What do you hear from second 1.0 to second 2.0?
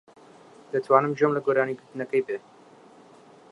گوێم لە گۆرانی